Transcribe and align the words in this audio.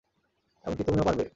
এমনকি 0.65 0.83
তুমিও 0.83 1.03
পারবে। 1.03 1.25